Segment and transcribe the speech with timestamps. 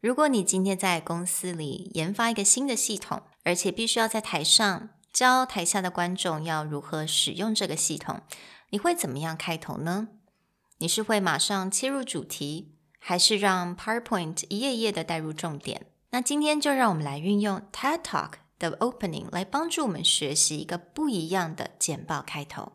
[0.00, 8.20] 如果你今天在公司里研发一个新的系统，而且必须要在台上教台下的观众要如何使用这个系统，
[8.70, 10.06] 你会怎么样开头呢？
[10.78, 15.86] 你是会马上切入主题，还是让 PowerPoint 一页页的带入重点？
[16.10, 22.74] 那今天就让我们来运用 TED Talk 的 Opening 来帮助我们学习一个不一样的简报开头。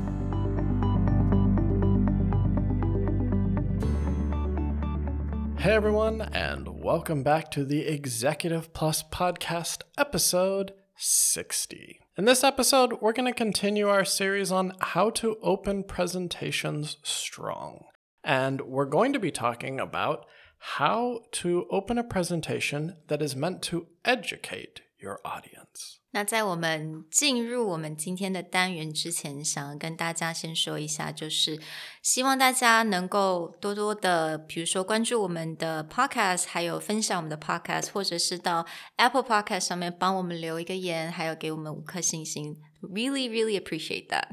[5.61, 11.99] Hey everyone, and welcome back to the Executive Plus podcast, episode 60.
[12.17, 17.83] In this episode, we're going to continue our series on how to open presentations strong.
[18.23, 20.25] And we're going to be talking about
[20.57, 25.97] how to open a presentation that is meant to educate your audience.
[26.13, 31.57] 那在我们进入我们今天的单元之前，想要跟大家先说一下，就是
[32.01, 38.65] 希望大家能够多多的，比如说关注我们的 podcast，还有分享我们的 podcast，或者是到
[38.97, 44.27] Apple Podcast 上面帮我们留一个言，还有给我们五颗星星，really really appreciate that。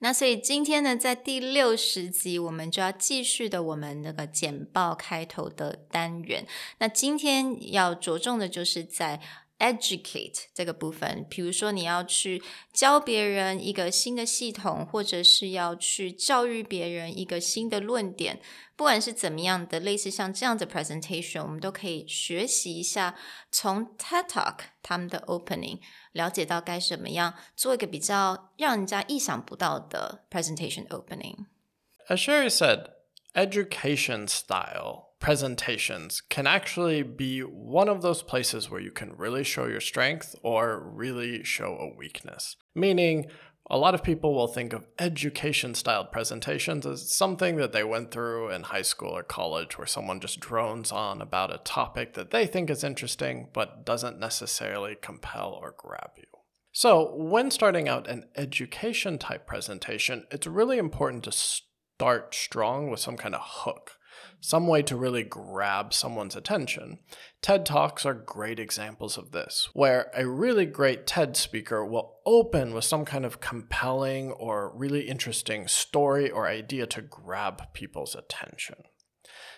[0.00, 6.46] 那所以今天呢，在第六十集，我们就要继续的我们那个简报开头的单元。
[6.78, 9.20] 那今天要着重的就是在
[9.58, 12.42] educate 这个部分，比如说你要去
[12.72, 18.40] 教别人一个新的系统，或者是要去教育别人一个新的论点，
[18.76, 23.16] 不管是怎么样的，类似像这样的 presentation，我们都可以学习一下，
[23.50, 25.80] 从 TED Talk 他们的 opening
[26.12, 31.46] 了解到该怎么样做一个比较让人家意想不到的 presentation opening。
[32.08, 32.90] As Sherry said,
[33.34, 39.66] education style presentations can actually be one of those places where you can really show
[39.66, 42.56] your strength or really show a weakness.
[42.74, 43.26] Meaning,
[43.70, 48.10] a lot of people will think of education styled presentations as something that they went
[48.10, 52.30] through in high school or college where someone just drones on about a topic that
[52.30, 56.24] they think is interesting but doesn't necessarily compel or grab you.
[56.72, 63.00] So, when starting out an education type presentation, it's really important to start strong with
[63.00, 63.97] some kind of hook
[64.40, 66.98] some way to really grab someone's attention.
[67.42, 72.72] TED Talks are great examples of this, where a really great TED speaker will open
[72.72, 78.76] with some kind of compelling or really interesting story or idea to grab people's attention.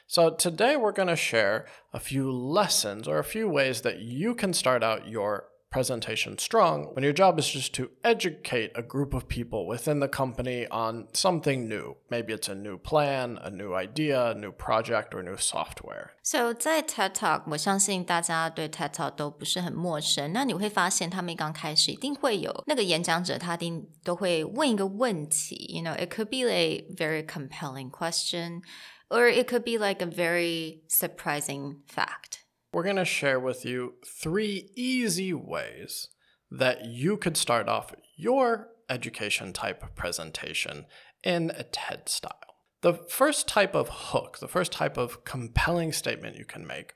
[0.06, 4.34] So, today we're going to share a few lessons or a few ways that you
[4.34, 9.13] can start out your presentation strong when your job is just to educate a group
[9.13, 11.97] of people within the company on something new.
[12.09, 16.11] Maybe it's a new plan, a new idea, a new project, or new software.
[16.23, 20.31] So 在 TED Talk，我相信大家对 TED Talk 都不是很陌生。
[20.31, 25.55] 那你会发现，他们刚开始一定会有那个演讲者，他一定都会问一个问题。
[25.73, 28.61] You know, it could be a very compelling question,
[29.09, 32.38] or it could be like a very surprising fact
[32.72, 36.08] we're going to share with you three easy ways
[36.50, 40.86] that you could start off your education type presentation
[41.22, 42.34] in a TED style.
[42.82, 46.94] The first type of hook, the first type of compelling statement you can make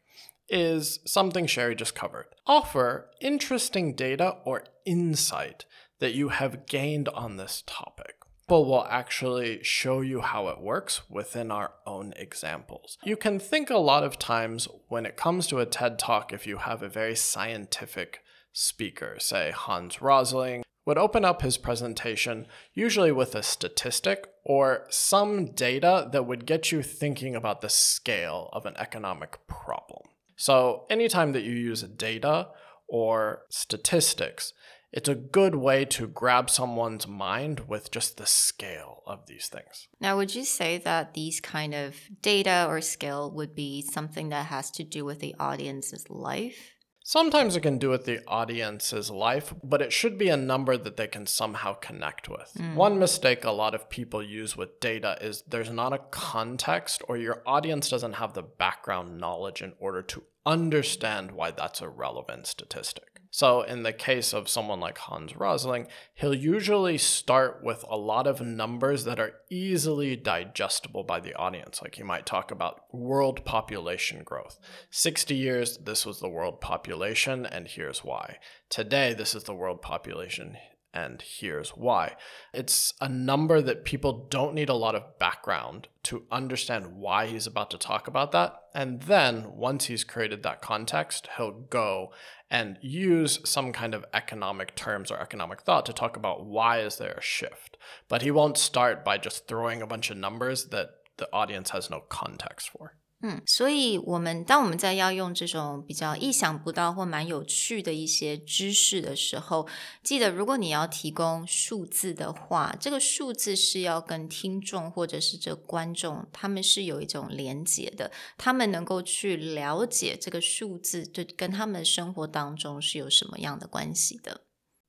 [0.49, 2.27] is something Sherry just covered.
[2.47, 5.65] Offer interesting data or insight
[6.01, 8.14] that you have gained on this topic
[8.47, 12.99] but we'll actually show you how it works within our own examples.
[13.03, 16.47] You can think a lot of times when it comes to a TED Talk, if
[16.47, 18.21] you have a very scientific
[18.53, 25.47] speaker, say Hans Rosling, would open up his presentation usually with a statistic or some
[25.47, 30.03] data that would get you thinking about the scale of an economic problem.
[30.37, 32.49] So, anytime that you use data
[32.89, 34.53] or statistics,
[34.95, 39.89] it's a good way to grab someone's mind with just the scale of these things.
[40.01, 44.47] Now, would you say that these kind of data or skill would be something that
[44.47, 46.71] has to do with the audience's life?
[47.03, 50.97] Sometimes it can do with the audience's life, but it should be a number that
[50.97, 52.53] they can somehow connect with.
[52.57, 52.77] Mm.
[52.77, 57.17] One mistake a lot of people use with data is there's not a context or
[57.17, 62.47] your audience doesn't have the background knowledge in order to understand why that's a relevant
[62.47, 63.14] statistic.
[63.35, 68.29] So, in the case of someone like Hans Rosling, he'll usually start with a lot
[68.29, 71.83] of numbers that are easily digestible by the audience.
[71.83, 74.61] Like he might talk about world population growth.
[74.91, 78.39] 60 years, this was the world population, and here's why.
[78.71, 80.57] Today, this is the world population,
[80.95, 82.15] and here's why.
[82.55, 87.49] It's a number that people don't need a lot of background to understand why he's
[87.49, 88.55] about to talk about that.
[88.75, 92.13] And then once he's created that context, he'll go
[92.49, 96.97] and use some kind of economic terms or economic thought to talk about why is
[96.97, 97.77] there a shift.
[98.09, 101.91] But he won't start by just throwing a bunch of numbers that the audience has
[101.91, 102.95] no context for.
[103.27, 109.67] 嗯，所以我们当我们在要用这种比较意想不到或蛮有趣的一些知识的时候，
[110.03, 124.44] 记得如果你要提供数字的话，这个数字是要跟听众或者是这观众他们是有一种连结的，他们能够去了解这个数字对跟他们生活当中是有什么样的关系的。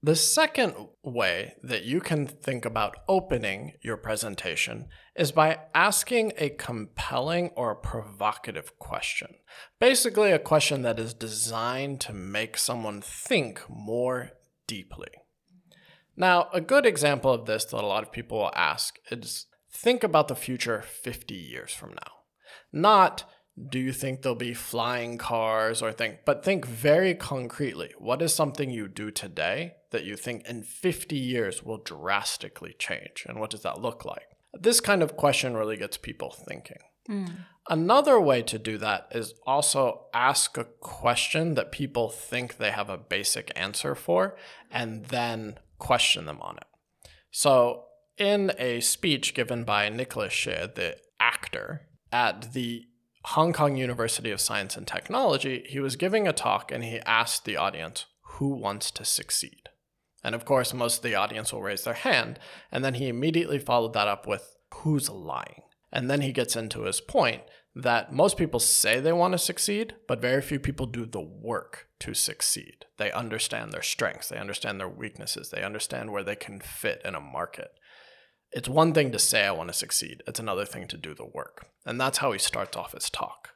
[0.05, 4.85] The second way that you can think about opening your presentation
[5.15, 9.29] is by asking a compelling or provocative question.
[9.79, 14.33] Basically, a question that is designed to make someone think more
[14.67, 15.09] deeply.
[16.15, 20.03] Now, a good example of this that a lot of people will ask is think
[20.03, 22.11] about the future 50 years from now.
[22.71, 23.23] Not
[23.69, 28.33] do you think there'll be flying cars or think but think very concretely what is
[28.33, 33.25] something you do today that you think in 50 years will drastically change?
[33.29, 34.27] And what does that look like?
[34.53, 36.79] This kind of question really gets people thinking.
[37.09, 37.31] Mm.
[37.69, 42.89] Another way to do that is also ask a question that people think they have
[42.89, 44.35] a basic answer for
[44.69, 46.65] and then question them on it.
[47.31, 47.85] So
[48.17, 52.83] in a speech given by Nicholas Tse, the actor at the
[53.29, 57.43] Hong Kong University of Science and Technology, he was giving a talk and he asked
[57.43, 58.05] the audience,
[58.35, 59.69] Who wants to succeed?
[60.23, 62.39] And of course, most of the audience will raise their hand.
[62.71, 65.63] And then he immediately followed that up with, Who's lying?
[65.91, 67.41] And then he gets into his point
[67.75, 71.87] that most people say they want to succeed, but very few people do the work
[71.99, 72.85] to succeed.
[72.97, 77.15] They understand their strengths, they understand their weaknesses, they understand where they can fit in
[77.15, 77.71] a market.
[78.54, 81.24] It's one thing to say I want to succeed, it's another thing to do the
[81.24, 81.66] work.
[81.84, 83.50] And that's how he starts off his talk.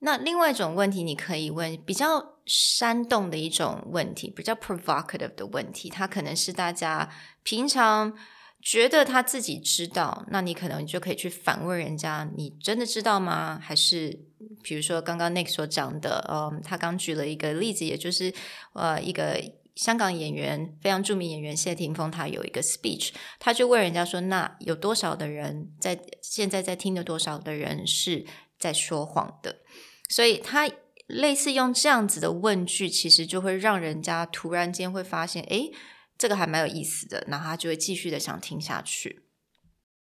[0.00, 7.08] 那另外一种问题，你可以问比较煽动的一种问题，比较 provocative 的问题，它可能是大家
[7.44, 8.12] 平常
[8.60, 14.18] 觉得他自己知道，那你可能就可以去反问人家：“你真的知道吗？”还是
[14.64, 18.34] 比如说刚刚 Nick 所讲的，嗯，他刚举了一个例子，也就是
[18.72, 19.40] 呃一个。
[19.76, 28.26] 香港演员非常着名演员谢霆锋，他有一个 speech，他就问人家说：“那有多少的人在现在在听的多少的人是
[28.58, 29.62] 在说谎的？”
[30.10, 30.70] 所以他
[31.06, 35.72] 类似用这样子的问句，其实就会让人家突然间会发现，诶，
[36.18, 39.24] 这个还蛮有意思的，然后他就会继续的想听下去。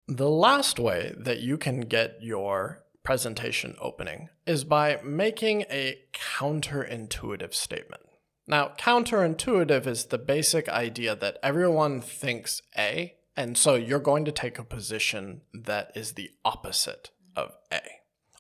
[0.07, 7.53] The last way that you can get your presentation opening is by making a counterintuitive
[7.53, 8.03] statement.
[8.48, 14.32] Now, counterintuitive is the basic idea that everyone thinks A, and so you're going to
[14.32, 17.82] take a position that is the opposite of A.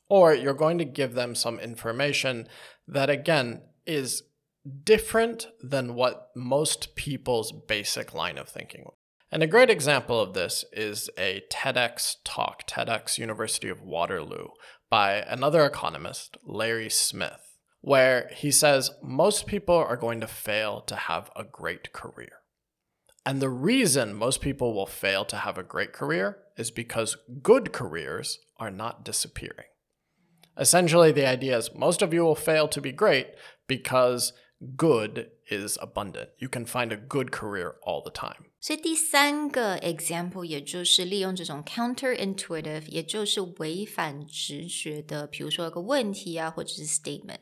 [0.09, 2.47] Or you're going to give them some information
[2.87, 4.23] that, again, is
[4.83, 8.85] different than what most people's basic line of thinking
[9.31, 14.47] and a great example of this is a TEDx talk, TEDx University of Waterloo,
[14.89, 17.50] by another economist, Larry Smith,
[17.81, 22.41] where he says most people are going to fail to have a great career.
[23.25, 27.71] And the reason most people will fail to have a great career is because good
[27.71, 29.67] careers are not disappearing.
[30.57, 33.27] Essentially, the idea is most of you will fail to be great
[33.67, 34.33] because
[34.75, 36.29] good is abundant.
[36.37, 38.50] You can find a good career all the time.
[38.61, 47.39] 所以第三个 example，也就是利用这种 counterintuitive，也就是违反直觉的，比如说一个问题啊，或者是 statement。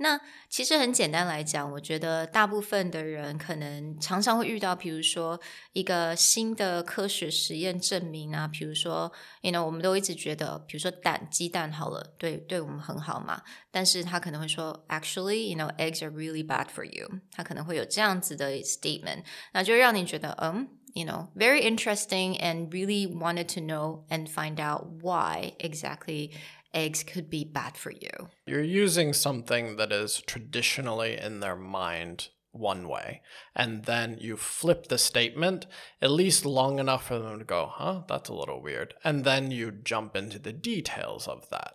[0.00, 5.40] 那其实很简单来讲，我觉得大部分的人可能常常会遇到，比如说
[5.72, 9.12] 一个新的科学实验证明啊，比如说
[9.42, 20.68] ，you know，我们都一直觉得，比如说蛋、鸡蛋好了，对，对我们很好嘛，但是他可能会说，actually，you know，eggs are really bad for you，他可能会有这样子的 statement，那就让你觉得，嗯。
[20.94, 26.30] you know, very interesting and really wanted to know and find out why exactly
[26.73, 28.29] eggs could be bad for you.
[28.45, 33.21] You're using something that is traditionally in their mind one way,
[33.55, 35.65] and then you flip the statement
[36.01, 38.93] at least long enough for them to go, huh, that's a little weird.
[39.03, 41.73] And then you jump into the details of that.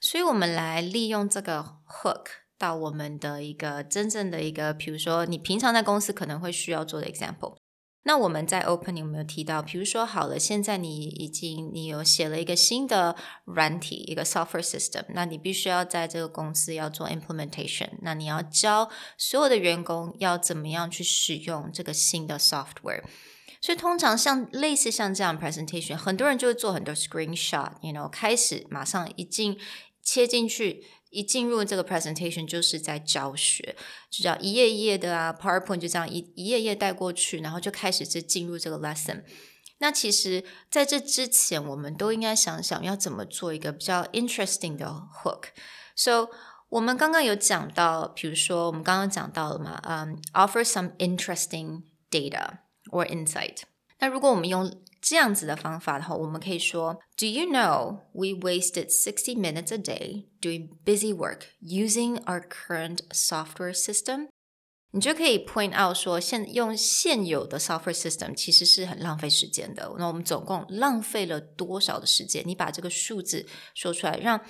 [0.00, 7.56] 所以我们来利用这个 hook 到我们的一个真正的一个，比如说你平常在公司可能会需要做的 example。
[8.07, 9.63] 那我们在 opening 有没有提到？
[9.63, 23.01] 比如说，好了，现在你已经你有写了一个新的软体，一个 software system，那你必须要在这个公司要做 implementation，那你要教所有的员工要怎么样去使用这个新的 software。
[23.59, 29.57] 所以通常像类似像这样 presentation，很多人就会做很多 screenshot，you know，开始马上一进
[30.03, 30.83] 切进去。
[31.15, 33.75] 一进入这个 presentation 就是在教学，
[34.11, 39.23] 就叫一页一页的啊，PowerPoint 就这样一一页页带过去，然后就开始就进入这个 lesson。
[39.77, 44.85] 那其实在这之前，我们都应该想想要怎么做一个比较 interesting 的
[45.23, 45.45] hook。
[45.95, 46.29] So
[46.69, 52.59] 我们刚刚有讲到，比如说我们刚刚讲到了嘛，嗯，offer some interesting data
[52.91, 53.59] or insight。
[53.99, 54.69] 那如果我们用
[55.07, 63.75] 这样子的方法的话，我们可以说，Do you know we wasted sixty minutes a day doing busy work using our current software
[63.75, 64.29] system？
[64.89, 69.93] 你就可以 point out 说，现用现有的 software system 其实是很浪费时间的。
[69.99, 72.41] 那我们总共浪费了多少的时间？
[72.43, 73.45] 你把这个数字
[73.75, 74.41] 说出来，让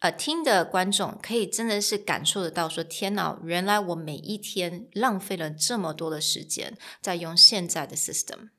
[0.00, 8.50] 呃听的观众可以真的是感受得到，说天哪，原来我每一天浪费了这么多的时间在用现在的 system。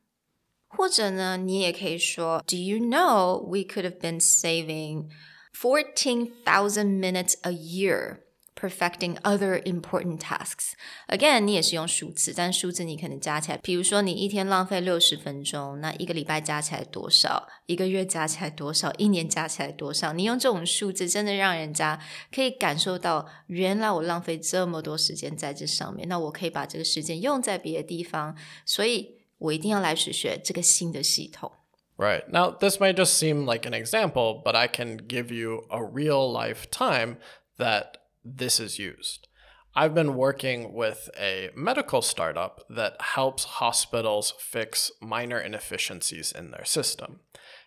[0.69, 5.09] 或者呢，你也可以说，Do you know we could have been saving
[5.53, 8.19] fourteen thousand minutes a year
[8.55, 10.73] perfecting other important tasks?
[11.07, 17.47] Again，你也是用数字，但数字你可能加起来，比如说你一天浪费六十分钟，那一个礼拜加起来多少？
[17.65, 18.93] 一个月加起来多少？
[18.93, 20.13] 一年加起来多少？
[20.13, 21.99] 你用这种数字，真的让人家
[22.33, 28.35] 可以感受到，原来我浪费这么多时间在这上面，那我可以把这个时间用在别的地方，
[28.65, 29.18] 所以。
[29.38, 31.52] 我一定要来学学这个新的系统。
[31.96, 32.28] Right.
[32.28, 36.30] Now, this may just seem like an example, but I can give you a real
[36.30, 37.18] life time
[37.56, 39.28] that this is used.
[39.76, 46.64] I've been working with a medical startup that helps hospitals fix minor inefficiencies in their
[46.64, 47.20] system.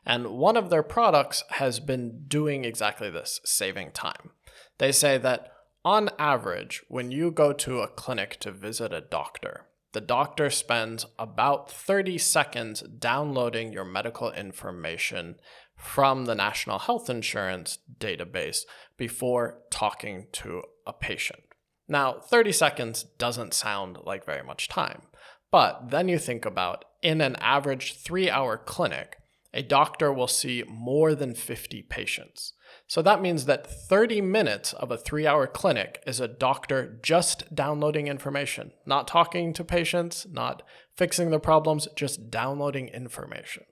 [0.05, 4.31] And one of their products has been doing exactly this, saving time.
[4.77, 5.51] They say that
[5.83, 11.06] on average, when you go to a clinic to visit a doctor, the doctor spends
[11.18, 15.36] about 30 seconds downloading your medical information
[15.76, 18.62] from the National Health Insurance database
[18.96, 21.42] before talking to a patient.
[21.88, 25.02] Now, 30 seconds doesn't sound like very much time,
[25.50, 29.18] but then you think about in an average three hour clinic,
[29.52, 32.54] a doctor will see more than 50 patients.
[32.92, 37.54] So that means that 30 minutes of a three hour clinic is a doctor just
[37.54, 40.62] downloading information, not talking to patients, not
[40.94, 43.64] fixing the problems, just downloading information.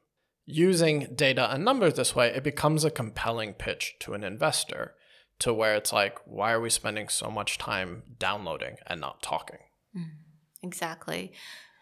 [0.47, 4.95] Using data and numbers this way, it becomes a compelling pitch to an investor
[5.41, 9.59] to where it's like, why are we spending so much time downloading and not talking?
[9.95, 10.13] Mm,
[10.63, 11.35] exactly.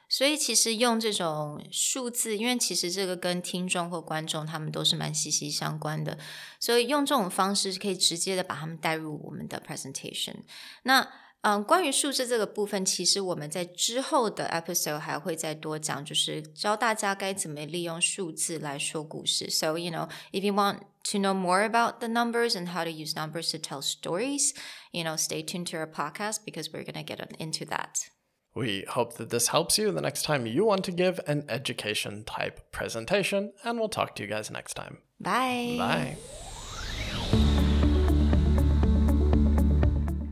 [0.09, 6.17] 所以其实用这种数字，因为其实这个跟听众或观众他们都是蛮息息相关的，
[6.59, 10.35] 所以用这种方式可以直接的把他们带入我们的 presentation。
[10.83, 11.07] 那
[11.41, 19.49] 嗯，关于数字这个部分，其实我们在之后的 episode 还会再多讲，就是教大家该怎么利用数字来说故事。
[19.49, 20.77] So you know, if you want
[21.11, 24.53] to know more about the numbers and how to use numbers to tell stories,
[24.91, 28.07] you know, stay tuned to our podcast because we're gonna get into that.
[28.55, 32.23] We hope that this helps you the next time you want to give an education
[32.23, 34.99] type presentation, and we'll talk to you guys next time.
[35.19, 35.77] Bye.
[35.79, 36.17] Bye.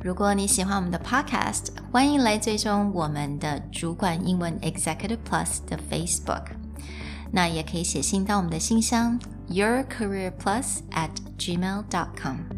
[0.03, 6.47] 如果你喜欢我们的 Podcast，欢迎来追踪我们的主管英文 Executive Plus 的 Facebook。
[7.31, 9.19] 那也可以写信到我们的信箱
[9.49, 12.54] yourcareerplus at gmail.com。